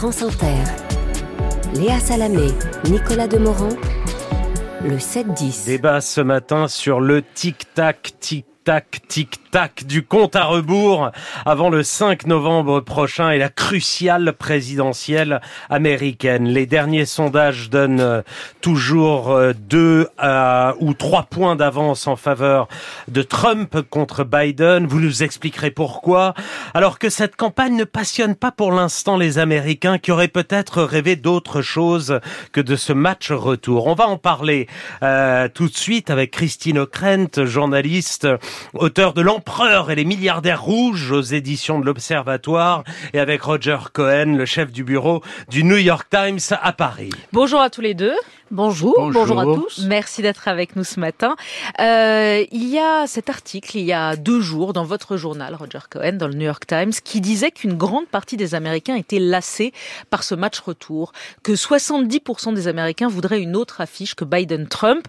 [0.00, 0.62] France Inter.
[1.74, 2.52] Léa Salamé,
[2.88, 3.74] Nicolas Demorand,
[4.84, 5.66] le 7-10.
[5.66, 9.47] Débat ce matin sur le tic-tac, tic-tac, tic-tac
[9.86, 11.10] du compte à rebours
[11.46, 15.40] avant le 5 novembre prochain et la cruciale présidentielle
[15.70, 16.46] américaine.
[16.48, 18.22] Les derniers sondages donnent euh,
[18.60, 20.08] toujours euh, deux
[20.80, 22.68] ou trois points d'avance en faveur
[23.08, 24.86] de Trump contre Biden.
[24.86, 26.34] Vous nous expliquerez pourquoi.
[26.74, 31.16] Alors que cette campagne ne passionne pas pour l'instant les Américains qui auraient peut-être rêvé
[31.16, 32.20] d'autre chose
[32.52, 33.86] que de ce match retour.
[33.86, 34.68] On va en parler
[35.02, 38.28] euh, tout de suite avec Christine Ockrent, journaliste,
[38.74, 42.82] auteur de L'Empereur et les milliardaires rouges aux éditions de l'Observatoire
[43.14, 47.10] et avec Roger Cohen, le chef du bureau du New York Times à Paris.
[47.32, 48.16] Bonjour à tous les deux.
[48.50, 49.84] Bonjour, bonjour, à tous.
[49.86, 51.36] Merci d'être avec nous ce matin.
[51.78, 55.86] Euh, il y a cet article, il y a deux jours, dans votre journal, Roger
[55.88, 59.72] Cohen, dans le New York Times, qui disait qu'une grande partie des Américains étaient lassés
[60.10, 61.12] par ce match retour,
[61.44, 65.06] que 70% des Américains voudraient une autre affiche que Biden-Trump.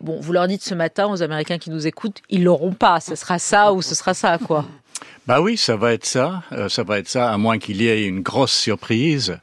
[0.00, 3.00] Bon, vous leur dites ce matin aux Américains qui nous écoutent, ils l'auront pas.
[3.00, 4.64] Ce sera ça ou ce sera ça, quoi.
[5.26, 6.42] Bah oui, ça va être ça.
[6.52, 9.38] Euh, ça va être ça, à moins qu'il y ait une grosse surprise.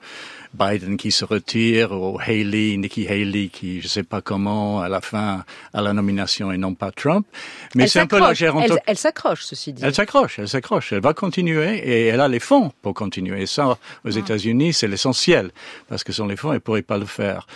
[0.57, 5.01] Biden qui se retire, ou Haley, Nikki Haley qui, je sais pas comment, à la
[5.01, 7.27] fin, à la nomination et non pas Trump.
[7.75, 8.77] Mais c'est un peu la géronto...
[8.85, 9.81] Elle, s'accroche, ceci dit.
[9.83, 10.93] Elle s'accroche, elle s'accroche.
[10.93, 13.41] Elle va continuer et elle a les fonds pour continuer.
[13.41, 14.17] Et ça, aux ah.
[14.17, 15.51] États-Unis, c'est l'essentiel.
[15.89, 17.47] Parce que sans les fonds, elle pourrait pas le faire.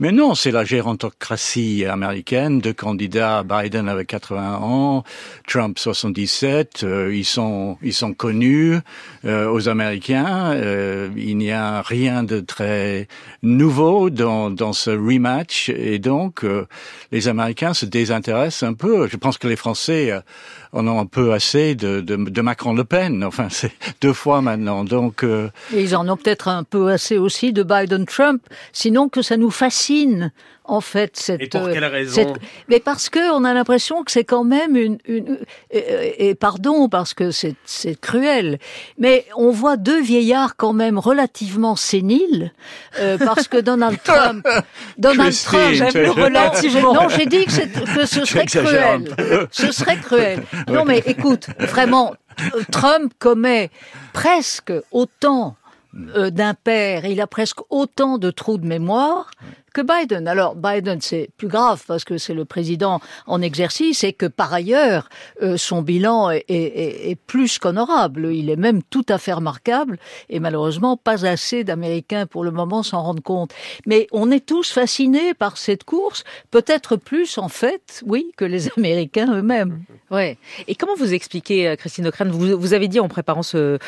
[0.00, 2.60] Mais non, c'est la gérontocratie américaine.
[2.60, 5.04] Deux candidats, Biden avec 80 ans,
[5.46, 6.82] Trump 77.
[6.82, 8.78] Euh, ils sont ils sont connus
[9.24, 10.52] euh, aux Américains.
[10.54, 13.06] Euh, il n'y a rien de très
[13.42, 16.44] nouveau dans dans ce rematch et donc
[17.12, 19.08] les Américains se désintéressent un peu.
[19.08, 20.12] Je pense que les Français
[20.72, 23.22] en ont un peu assez de, de, de Macron-Le Pen.
[23.24, 24.84] Enfin, c'est deux fois maintenant.
[24.84, 25.24] Donc,
[25.72, 28.42] ils en ont peut-être un peu assez aussi de Biden-Trump.
[28.72, 29.91] Sinon que ça nous fascine
[30.64, 31.42] en fait cette.
[31.42, 32.34] Et pour quelle raison?
[32.68, 35.38] Mais parce que on a l'impression que c'est quand même une, une
[35.70, 38.58] et, pardon parce que c'est c'est cruel,
[38.98, 42.52] mais on voit deux vieillards quand même relativement séniles
[42.98, 44.46] euh, parce que Donald Trump,
[44.98, 46.94] Donald Trump, j'aime relativement.
[46.94, 49.48] Non, j'ai dit que, que ce serait cruel.
[49.50, 50.42] Ce serait cruel.
[50.68, 52.14] Non, mais écoute, vraiment,
[52.70, 53.70] Trump commet
[54.12, 55.56] presque autant
[56.16, 59.30] euh, d'un père, il a presque autant de trous de mémoire
[59.72, 60.28] que Biden.
[60.28, 64.52] Alors Biden, c'est plus grave parce que c'est le président en exercice et que par
[64.52, 65.08] ailleurs,
[65.42, 68.32] euh, son bilan est, plus qu'honorable.
[68.32, 72.82] Il est même tout à fait remarquable et malheureusement pas assez d'Américains pour le moment
[72.82, 73.52] s'en rendent compte.
[73.86, 78.68] Mais on est tous fascinés par cette course, peut-être plus en fait, oui, que les
[78.76, 79.84] Américains eux-mêmes.
[80.10, 80.38] Ouais.
[80.68, 83.78] Et comment vous expliquez, euh, Christine Ockrent, vous, avez dit en préparant ce,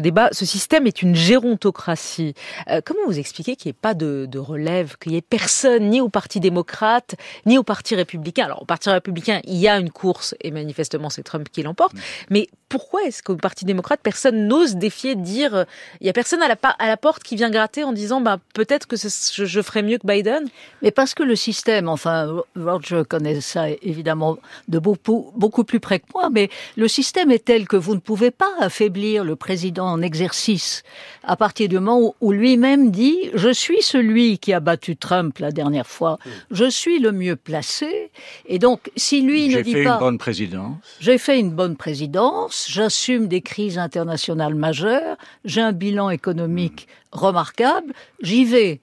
[0.00, 2.34] débat, ce système est une gérontocratie.
[2.68, 6.00] Euh, comment vous expliquez qu'il n'y ait pas de relève qu'il n'y ait personne ni
[6.00, 7.14] au Parti démocrate,
[7.46, 8.46] ni au Parti républicain.
[8.46, 11.94] Alors, au Parti républicain, il y a une course, et manifestement, c'est Trump qui l'emporte.
[11.94, 11.98] Mm.
[12.30, 15.64] Mais pourquoi est-ce qu'au Parti démocrate, personne n'ose défier, dire, euh,
[16.00, 18.38] il y a personne à la, à la porte qui vient gratter en disant, bah,
[18.54, 20.48] peut-être que je, je ferais mieux que Biden?
[20.82, 24.38] Mais parce que le système, enfin, Roger connaît ça évidemment
[24.68, 28.00] de beaucoup, beaucoup plus près que moi, mais le système est tel que vous ne
[28.00, 30.82] pouvez pas affaiblir le président en exercice
[31.26, 35.52] à partir du moment où lui-même dit, je suis celui qui a battu Trump la
[35.52, 36.18] dernière fois,
[36.50, 38.10] je suis le mieux placé.
[38.46, 39.78] Et donc, si lui ne dit pas...
[39.78, 40.76] J'ai fait une bonne présidence.
[41.00, 47.92] J'ai fait une bonne présidence, j'assume des crises internationales majeures, j'ai un bilan économique remarquable,
[48.20, 48.80] j'y vais.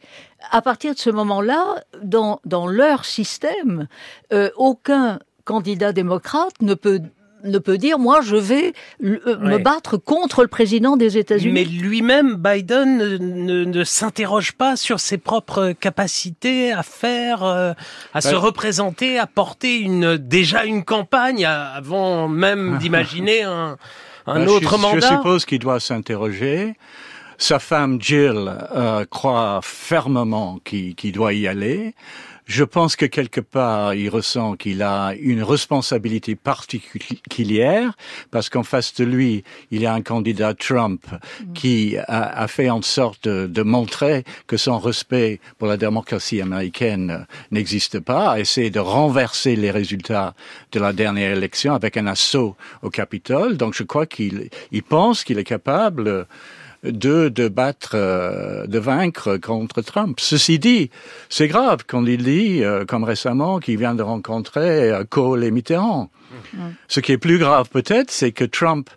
[0.51, 3.87] À partir de ce moment-là, dans, dans leur système,
[4.33, 7.01] euh, aucun candidat démocrate ne peut
[7.43, 11.53] ne peut dire moi je vais euh, me battre contre le président des États-Unis.
[11.53, 17.73] Mais lui-même, Biden ne, ne, s'interroge pas sur ses propres capacités à faire, euh,
[18.13, 23.77] à se représenter, à porter une déjà une campagne avant même d'imaginer un,
[24.27, 24.99] un autre mandat.
[25.09, 26.75] Je suppose qu'il doit s'interroger.
[27.37, 31.95] Sa femme Jill euh, croit fermement qu'il doit y aller.
[32.51, 37.93] Je pense que quelque part, il ressent qu'il a une responsabilité particulière
[38.29, 41.53] parce qu'en face de lui, il y a un candidat Trump mm.
[41.53, 48.01] qui a, fait en sorte de, montrer que son respect pour la démocratie américaine n'existe
[48.01, 50.33] pas, a essayé de renverser les résultats
[50.73, 53.55] de la dernière élection avec un assaut au Capitole.
[53.55, 54.49] Donc je crois qu'il
[54.89, 56.27] pense qu'il est capable
[56.83, 60.19] de, de battre, euh, de vaincre contre Trump.
[60.19, 60.89] Ceci dit,
[61.29, 65.51] c'est grave quand il dit, euh, comme récemment, qu'il vient de rencontrer euh, Kohl et
[65.51, 66.09] Mitterrand.
[66.53, 66.57] Mm.
[66.87, 68.89] Ce qui est plus grave peut-être, c'est que Trump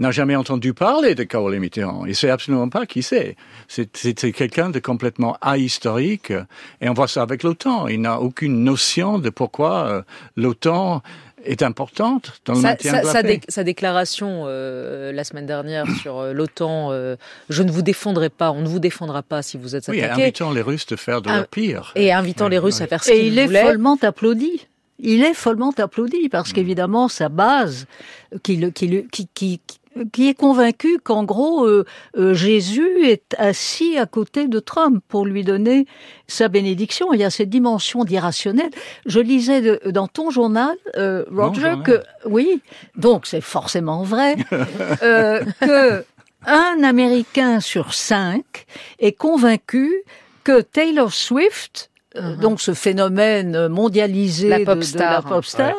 [0.00, 2.04] n'a jamais entendu parler de Carole Mitterrand.
[2.06, 3.36] Il sait absolument pas qui c'est.
[3.68, 6.32] C'est quelqu'un de complètement ahistorique.
[6.80, 7.86] Et on voit ça avec l'OTAN.
[7.88, 10.02] Il n'a aucune notion de pourquoi euh,
[10.36, 11.02] l'OTAN
[11.44, 13.40] est importante dans le maintien de la sa, paix.
[13.48, 17.16] sa déclaration euh, la semaine dernière sur euh, l'OTAN, euh,
[17.48, 20.22] je ne vous défendrai pas, on ne vous défendra pas si vous êtes Oui, attaqué.
[20.24, 21.92] invitant les Russes de faire de leur pire.
[21.96, 22.82] Et invitant Oui, les Russes oui.
[22.84, 23.62] à faire ce Et qu'ils il est voulaient.
[23.64, 24.66] follement applaudi.
[24.98, 27.86] Il est follement applaudi parce qu'évidemment sa base,
[28.42, 29.60] qui, le- qui, le- qui,
[30.12, 31.84] qui, est convaincu qu'en gros euh,
[32.16, 35.86] euh, Jésus est assis à côté de Trump pour lui donner
[36.26, 37.12] sa bénédiction.
[37.12, 38.70] Il y a cette dimension d'irrationnel.
[39.06, 42.60] Je lisais de- dans ton journal, euh, Roger, que oui,
[42.96, 44.36] donc c'est forcément vrai
[45.02, 46.04] euh, que
[46.46, 48.64] un Américain sur cinq
[48.98, 49.92] est convaincu
[50.42, 55.12] que Taylor Swift, euh, donc ce phénomène mondialisé La de- pop de, star.
[55.12, 55.74] la pop star,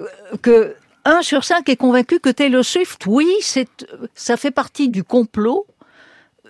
[0.00, 0.04] euh,
[0.40, 0.74] que
[1.04, 3.68] un sur cinq est convaincu que Taylor Swift, oui, c'est,
[4.14, 5.66] ça fait partie du complot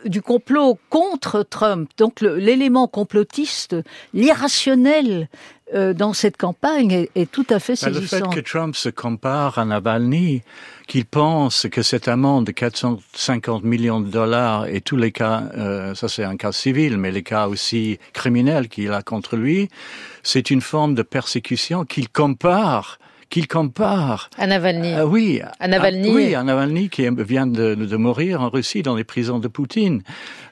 [0.07, 1.91] du complot contre Trump.
[1.99, 3.77] Donc le- l'élément complotiste,
[4.15, 5.29] l'irrationnel
[5.75, 8.31] euh, dans cette campagne est, est tout à fait Ben, le fait saisissant.
[8.31, 10.43] que Trump se compare à Navalny,
[10.89, 15.95] qu'il pense que cette amende de 450 millions de dollars et tous les cas, euh,
[15.95, 19.69] ça c'est un cas civil, mais les cas aussi criminels qu'il a contre lui,
[20.23, 22.99] c'est une forme de persécution qu'il compare,
[23.31, 24.93] qu'il compare À Navalny.
[24.95, 26.11] ah oui, À Navalny.
[26.11, 29.49] ah, oui, à Navalny qui vient de, de mourir en Russie dans les prisons de
[29.49, 30.03] Poutine.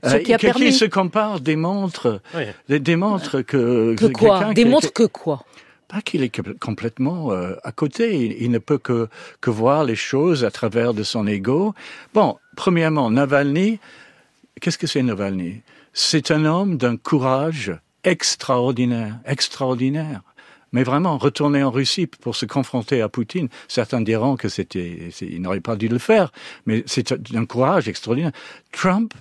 [0.04, 2.44] Ce qui a que- permis- se compare démontre, Oui.
[2.68, 5.44] dé- démontre que que quoi quelqu'un qui- Démontre que quoi
[5.88, 8.14] pas qu'il est complètement euh, à côté.
[8.26, 9.08] Il, il ne peut que,
[9.40, 11.74] que voir les choses à travers de son ego.
[12.12, 13.78] Bon, premièrement, Navalny,
[14.60, 15.62] qu'est-ce que c'est Navalny?
[15.94, 17.72] C'est un homme d'un courage
[18.04, 20.20] extraordinaire, extraordinaire.
[20.72, 25.40] Mais vraiment, retourner en Russie pour se confronter à Poutine, certains diront que c'était, il
[25.40, 26.32] n'aurait pas dû le faire,
[26.66, 28.32] mais c'est un courage extraordinaire.
[28.72, 29.14] Trump,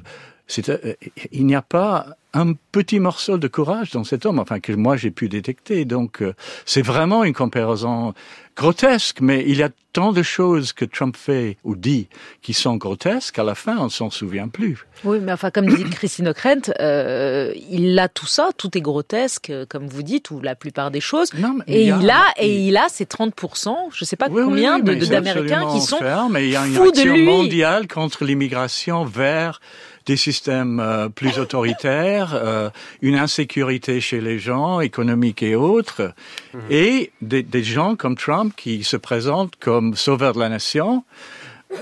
[0.70, 0.94] euh,
[1.32, 4.96] il n'y a pas un petit morceau de courage dans cet homme, enfin que moi
[4.96, 5.86] j'ai pu détecter.
[5.86, 6.34] Donc euh,
[6.66, 8.14] c'est vraiment une comparaison
[8.58, 12.08] grotesque, mais il y a tant de choses que Trump fait ou dit
[12.42, 14.86] qui sont grotesques, à la fin on ne s'en souvient plus.
[15.04, 19.50] Oui, mais enfin, comme dit Christine Ockrent, euh, il a tout ça, tout est grotesque,
[19.50, 21.34] euh, comme vous dites, ou la plupart des choses.
[21.36, 24.42] Non, mais Et il a, il- et il a ces 30%, je sais pas Oui,
[24.44, 29.06] combien oui, d'Américains qui sont ferme, mais il y a une action mondiale contre l'immigration
[29.06, 29.62] vers
[30.06, 32.70] des systèmes euh, plus autoritaires, euh,
[33.02, 36.14] une insécurité chez les gens, économique et autres,
[36.54, 36.62] Mhm.
[36.70, 41.04] et des, des gens comme Trump qui se présentent comme sauveurs de la nation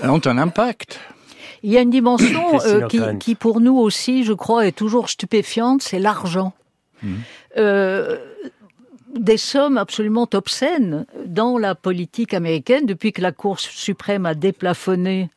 [0.02, 1.00] ont un impact.
[1.62, 5.82] Il y a une dimension euh, qui, pour nous aussi, je crois, est toujours stupéfiante,
[5.82, 6.52] c'est l'argent.
[7.56, 8.16] Euh,
[9.14, 15.30] des sommes absolument obscènes dans la politique américaine depuis que la Cour suprême a déplafonné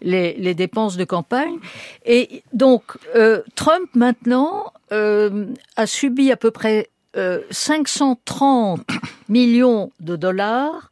[0.00, 1.56] les, les dépenses de campagne.
[2.04, 2.82] Et donc,
[3.16, 5.46] euh, Trump, maintenant, euh,
[5.76, 8.80] a subi à peu près euh, 530
[9.28, 10.90] millions de dollars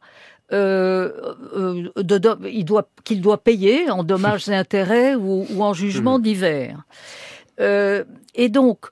[0.51, 1.11] euh,
[1.55, 5.73] euh, de do- il doit qu'il doit payer en dommages et intérêts ou, ou en
[5.73, 6.83] jugement divers.
[7.59, 8.03] Euh,
[8.35, 8.85] et donc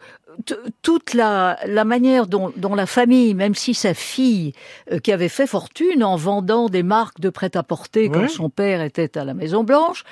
[0.82, 4.54] toute la, la manière dont, dont la famille, même si sa fille,
[4.92, 9.18] euh, qui avait fait fortune en vendant des marques de prêt-à-porter quand son père était
[9.18, 10.04] à la Maison Blanche,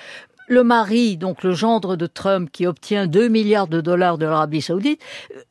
[0.50, 4.62] le mari, donc le gendre de Trump, qui obtient 2 milliards de dollars de l'Arabie
[4.62, 5.00] Saoudite,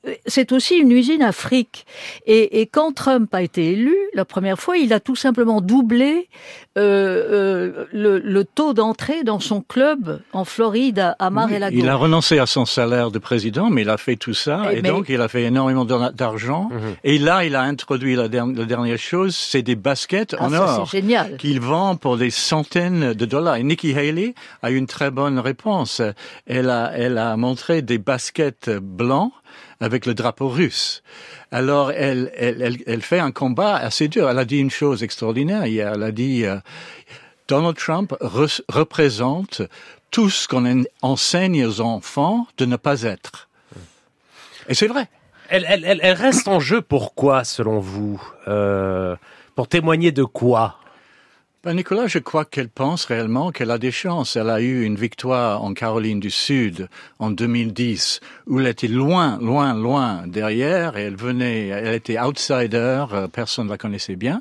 [0.07, 1.87] euh, c'est aussi une usine à fric.
[2.27, 6.29] Et, et quand Trump a été élu, la première fois, il a tout simplement doublé
[6.77, 11.77] euh, euh, le, le taux d'entrée dans son club en Floride, à, à Mar-a-Lago.
[11.79, 14.79] Il a renoncé à son salaire de président, mais il a fait tout ça, Eh,
[14.79, 16.71] et mais- donc il a fait énormément d'ar- d'argent.
[17.05, 20.51] Et là, il a introduit la, der- la dernière chose, c'est des baskets Ah, en
[20.51, 20.89] ça, or.
[20.91, 21.37] c'est génial.
[21.37, 23.57] qu'il vend pour des centaines de dollars.
[23.57, 26.03] Et Nikki Haley a une très bonne réponse.
[26.47, 29.33] Elle a, elle a montré des baskets blancs
[29.81, 31.03] avec le drapeau russe.
[31.53, 34.29] Alors, elle, elle, elle, fait un combat assez dur.
[34.29, 35.93] Elle a dit une chose extraordinaire hier.
[35.95, 36.57] Elle a dit, euh,
[37.47, 39.63] Donald Trump re- représente
[40.11, 43.49] tout ce qu'on en- enseigne aux enfants de ne pas être.
[44.69, 45.09] Et c'est vrai.
[45.49, 48.21] Elle, elle, elle, elle reste en jeu pourquoi, selon vous?
[48.49, 49.17] Euh,
[49.55, 50.77] Pour témoigner de quoi?
[51.69, 54.37] Ben Nicolas, je crois qu'elle pense réellement qu'elle a des chances.
[54.37, 59.39] Elle a eu une victoire en Caroline du Sud en 2010, où elle était loin,
[59.43, 64.41] loin, loin derrière, et elle venait, elle était outsider, euh, personne ne la connaissait bien.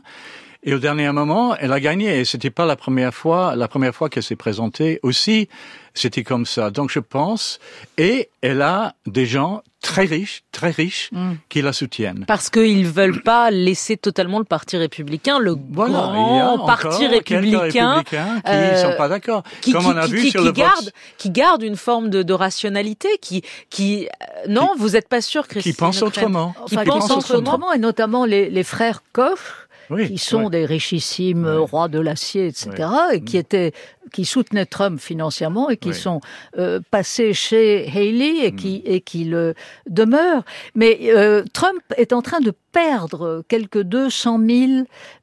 [0.64, 2.18] Et au dernier moment, elle a gagné.
[2.18, 5.50] Et c'était pas la première fois, la première fois qu'elle s'est présentée aussi.
[5.98, 6.70] C'était comme ça.
[6.70, 7.60] Donc je pense,
[7.98, 11.34] et elle a des gens très riches, très riches, mm.
[11.50, 12.26] qui la soutiennent.
[12.28, 18.82] Parce qu'ils veulent pas laisser totalement le Parti républicain, le grand Parti républicain, qui euh,
[18.82, 19.44] sont pas d'accord.
[19.72, 23.08] Comme on a vu qui, sur le garde, qui garde une forme de, de rationalité,
[23.22, 25.74] qui, qui, euh, non, vous êtes pas sûr, Christine.
[25.74, 26.56] Qui pense autrement.
[26.68, 27.74] qui, pense autrement.
[27.74, 29.67] et notamment les, les frères Koch
[30.08, 33.40] qui sont des richissimes rois de l'acier, etc., et qui mm.
[33.40, 33.74] étaient,
[34.12, 36.22] qui soutenaient Trump financièrement et qui sont
[36.58, 38.92] euh, passés chez Haley et qui mm.
[38.92, 39.54] et qui le
[39.90, 40.44] demeurent.
[40.76, 44.72] Mais euh, Trump est en train de perdre quelques 200 000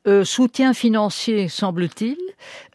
[0.06, 2.16] euh, soutiens financiers, semble-t-il.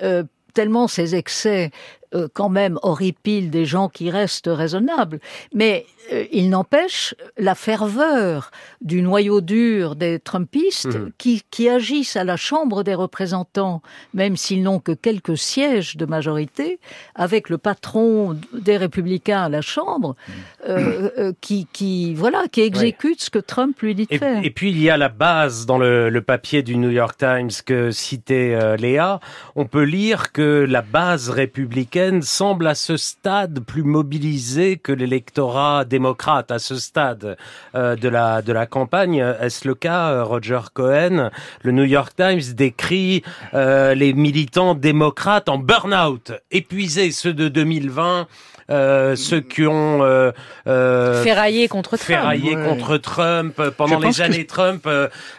[0.02, 1.72] Euh, tellement ces excès
[2.16, 5.20] euh, quand même horripile des gens qui restent raisonnables.
[5.54, 8.50] Mais euh, il n'empêche la ferveur
[8.82, 11.12] du noyau dur des Trumpistes mmh.
[11.20, 13.84] qui, qui agissent à la Chambre des représentants,
[14.16, 16.80] même s'ils n'ont que quelques sièges de majorité,
[17.14, 20.32] avec le patron des républicains à la Chambre, mmh.
[20.68, 24.44] euh, qui, qui, voilà, qui exécute ce que Trump lui dit de et, faire.
[24.44, 27.52] Et puis il y a la base dans le, le papier du New York Times
[27.64, 29.20] que citait Léa.
[29.56, 35.86] On peut lire que la base républicaine semble à ce stade plus mobilisé que l'électorat
[35.86, 37.38] démocrate à ce stade
[37.76, 39.18] euh, de la de la campagne.
[39.18, 41.30] Est-ce le cas, euh, Roger Cohen?
[41.64, 48.28] Le New York Times décrit euh, les militants démocrates en burn-out, épuisés, ceux de 2020.
[48.70, 50.32] Euh, ceux qui ont euh,
[50.68, 54.88] euh, ferraillé contre Trump, ferraillé contre Trump pendant les années Trump,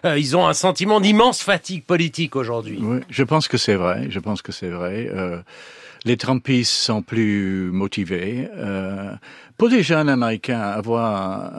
[0.04, 2.78] ils ont un sentiment d'immense fatigue politique aujourd'hui.
[2.80, 4.06] Oui, je pense que c'est vrai.
[4.10, 5.08] Je pense que c'est vrai
[6.04, 8.49] les Trumpistes sont plus motivés.
[8.56, 9.12] Euh,
[9.56, 11.50] pour des jeunes Américains, avoir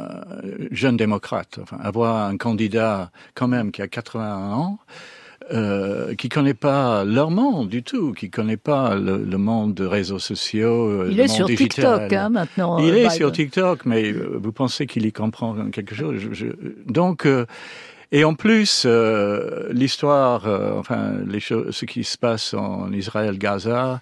[0.44, 4.80] euh, jeunes démocrates, enfin, avoir un candidat quand même qui a 81 ans,
[5.52, 10.20] euh, qui connaît pas leur monde du tout, qui connaît pas le, monde des réseaux
[10.20, 12.78] sociaux, euh, il est sur TikTok hein, maintenant.
[12.80, 16.48] Il est sur TikTok, mais vous pensez qu'il y comprend quelque chose je,
[16.86, 17.26] Donc
[18.14, 24.02] et en plus, euh, l'histoire, euh, enfin, les choses, ce qui se passe en Israël-Gaza,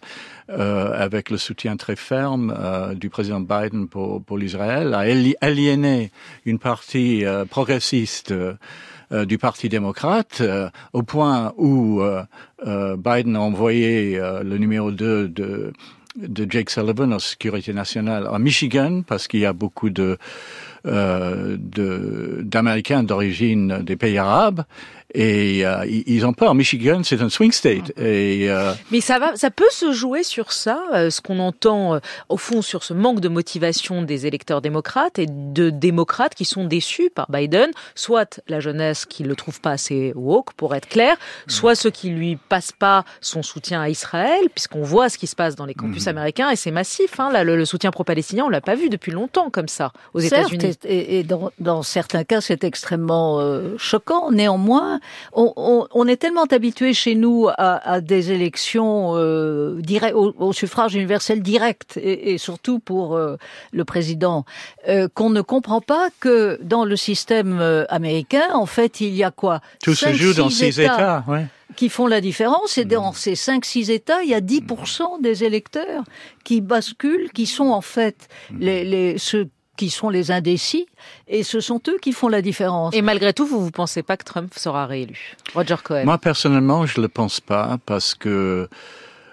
[0.49, 5.05] euh, avec le soutien très ferme euh, du président Biden pour, pour l'Israël, a
[5.41, 6.11] aliéné
[6.45, 8.33] une partie progressiste
[9.11, 10.41] du Parti démocrate,
[10.93, 12.01] au point où
[12.65, 15.73] Biden a envoyé le numéro 2 de
[16.15, 20.17] de Jake Sullivan en sécurité nationale à Michigan parce qu'il y a beaucoup de
[20.85, 24.63] euh, d'Américains d'origine des pays arabes
[25.13, 26.53] et euh, ils ont peur.
[26.53, 27.91] Michigan, c'est un swing state.
[27.97, 28.73] Et, euh...
[28.91, 32.61] Mais ça va, ça peut se jouer sur ça, ce qu'on entend euh, au fond
[32.61, 37.31] sur ce manque de motivation des électeurs démocrates et de démocrates qui sont déçus par
[37.31, 41.17] Biden, soit la jeunesse qui le trouve pas assez woke, pour être clair,
[41.47, 45.35] soit ceux qui lui passent pas son soutien à Israël, puisqu'on voit ce qui se
[45.35, 46.09] passe dans les campus mhm.
[46.09, 47.19] américains et c'est massif.
[47.19, 50.68] Hein, là, le, soutien pro-palestinien, on l'a pas vu depuis longtemps comme ça aux États-Unis.
[50.85, 53.39] Et, et dans, dans, certains cas, c'est extrêmement
[53.77, 54.31] choquant.
[54.31, 54.99] Néanmoins,
[55.33, 59.79] on, est tellement habitué chez nous à, des élections euh,
[60.13, 63.37] au, suffrage universel direct, et, surtout pour euh,
[63.71, 64.45] le président,
[64.87, 69.23] euh, qu'on ne comprend pas que dans le système euh, américain, en fait, il y
[69.23, 69.61] a quoi?
[69.83, 71.23] Tout se joue dans ces États,
[71.75, 72.77] qui font la différence.
[72.77, 76.03] Et dans ces 5-6 États, il y a 10% des électeurs
[76.43, 78.27] qui basculent, qui sont en fait
[78.59, 79.49] les, les, ceux
[79.79, 80.87] qui sont les indécis,
[81.29, 82.93] et ce sont eux qui font la différence.
[82.93, 85.37] Et malgré tout, vous ne pensez pas que Trump sera réélu?
[85.53, 88.67] Roger Cohen Moi, personnellement, je ne le pense pas, parce que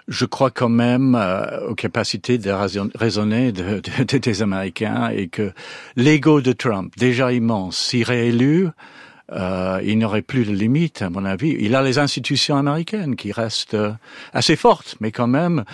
[0.06, 2.52] je crois quand même euh, aux capacités de
[2.94, 3.80] raisonner de,
[4.18, 5.50] des Américains, et que
[5.96, 8.68] l'ego de Trump, déjà immense, si réélu,
[9.32, 11.56] euh, il n'aurait plus de limites, à mon avis.
[11.58, 13.90] Il a les institutions américaines qui restent euh,
[14.32, 15.64] assez fortes, mais quand même,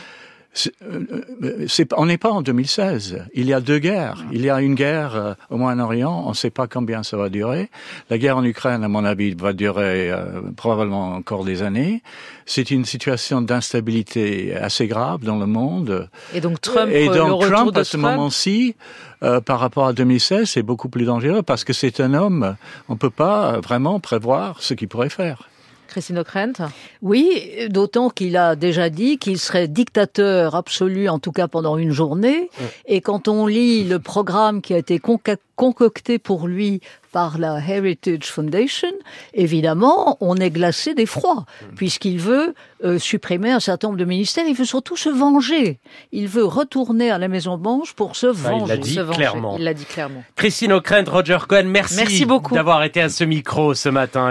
[0.82, 1.00] euh,
[1.42, 3.24] euh, on n'est pas en 2016.
[3.34, 4.22] Il y a deux guerres.
[4.32, 6.24] Il y a une guerre euh, au Moyen-Orient.
[6.26, 7.70] On ne sait pas combien ça va durer.
[8.10, 10.12] La guerre en Ukraine, à mon avis, va durer
[10.56, 12.02] probablement encore des années.
[12.44, 16.08] C'est une situation d'instabilité assez grave dans le monde.
[16.34, 18.74] Et donc Trump, Et donc, Trump à ce moment-ci,
[19.20, 22.56] par rapport à 2016, c'est beaucoup plus dangereux parce que c'est un homme.
[22.88, 25.48] On peut pas vraiment prévoir ce qu'il pourrait faire.
[25.92, 26.70] Christine Ockrent
[27.02, 31.92] Oui, d'autant qu'il a déjà dit qu'il serait dictateur absolu, en tout cas pendant une
[31.92, 32.48] journée.
[32.86, 36.80] Et quand on lit le programme qui a été concocté pour lui
[37.12, 38.88] par la Heritage Foundation,
[39.34, 41.44] évidemment, on est glacé d'effroi,
[41.76, 44.44] puisqu'il veut euh, supprimer un certain nombre de ministères.
[44.48, 45.78] Il veut surtout se venger.
[46.10, 48.64] Il veut retourner à la Maison Blanche pour se venger.
[48.64, 50.20] il l'a dit clairement.
[50.20, 50.24] Dit.
[50.36, 54.20] Christine Ockrent, Roger Cohen, merci, merci beaucoup d'avoir été à ce micro ce matin.